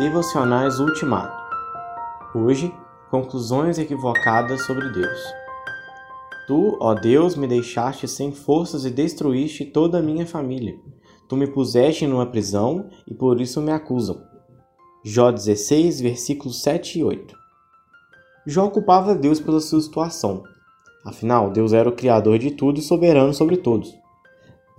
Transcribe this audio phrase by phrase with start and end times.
[0.00, 1.36] Devocionais Ultimato.
[2.34, 2.72] Hoje,
[3.10, 5.20] conclusões equivocadas sobre Deus.
[6.46, 10.74] Tu, ó Deus, me deixaste sem forças e destruíste toda a minha família.
[11.28, 14.22] Tu me puseste numa prisão e por isso me acusam.
[15.04, 17.36] Jó 16, versículos 7 e 8.
[18.46, 20.42] Jó culpava Deus pela sua situação.
[21.04, 23.94] Afinal, Deus era o criador de tudo e soberano sobre todos.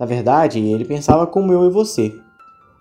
[0.00, 2.12] Na verdade, ele pensava como eu e você,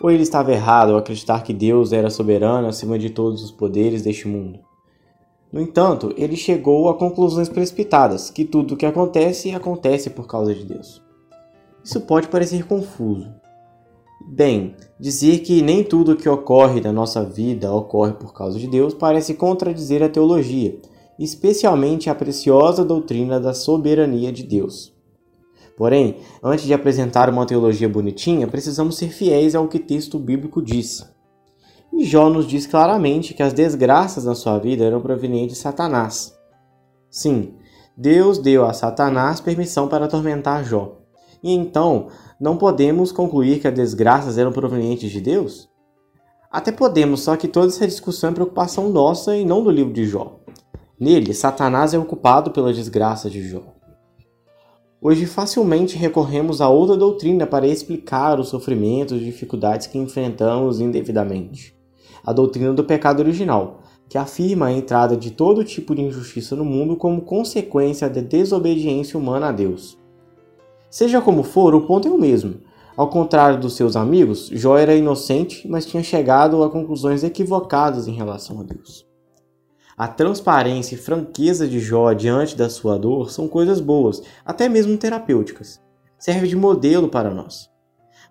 [0.02, 4.02] ou ele estava errado ao acreditar que Deus era soberano acima de todos os poderes
[4.02, 4.60] deste mundo?
[5.52, 10.56] No entanto, ele chegou a conclusões precipitadas, que tudo o que acontece acontece por causa
[10.56, 11.02] de Deus.
[11.84, 13.30] Isso pode parecer confuso.
[14.28, 18.68] Bem, dizer que nem tudo o que ocorre na nossa vida ocorre por causa de
[18.68, 20.80] Deus parece contradizer a teologia,
[21.20, 24.91] especialmente a preciosa doutrina da soberania de Deus.
[25.78, 31.10] Porém, antes de apresentar uma teologia bonitinha, precisamos ser fiéis ao que texto bíblico diz.
[31.94, 36.34] E Jó nos diz claramente que as desgraças na sua vida eram provenientes de Satanás.
[37.10, 37.56] Sim,
[37.98, 40.98] Deus deu a Satanás permissão para atormentar Jó.
[41.44, 42.08] E então,
[42.40, 45.70] não podemos concluir que as desgraças eram provenientes de Deus?
[46.52, 50.06] Até podemos, só que toda essa discussão é preocupação nossa e não do livro de
[50.06, 50.40] Jó.
[51.00, 53.62] Nele, Satanás é o culpado pela desgraça de Jó.
[55.04, 61.76] Hoje facilmente recorremos a outra doutrina para explicar os sofrimentos e dificuldades que enfrentamos indevidamente.
[62.24, 66.64] A doutrina do pecado original, que afirma a entrada de todo tipo de injustiça no
[66.64, 69.98] mundo como consequência da desobediência humana a Deus.
[70.88, 72.60] Seja como for, o ponto é o mesmo.
[72.96, 78.14] Ao contrário dos seus amigos, Jó era inocente, mas tinha chegado a conclusões equivocadas em
[78.14, 79.11] relação a Deus.
[80.02, 84.98] A transparência e franqueza de Jó diante da sua dor são coisas boas, até mesmo
[84.98, 85.80] terapêuticas.
[86.18, 87.70] Serve de modelo para nós.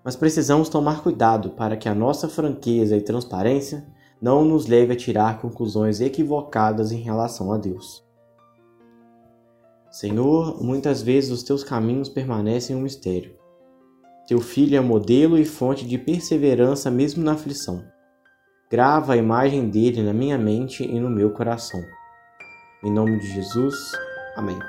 [0.02, 3.86] Mas precisamos tomar cuidado para que a nossa franqueza e transparência
[4.20, 8.04] não nos leve a tirar conclusões equivocadas em relação a Deus.
[9.92, 13.36] Senhor, muitas vezes os teus caminhos permanecem um mistério.
[14.26, 17.84] Teu filho é modelo e fonte de perseverança mesmo na aflição.
[18.70, 21.84] Grava a imagem dele na minha mente e no meu coração.
[22.84, 23.74] Em nome de Jesus,
[24.36, 24.60] amém.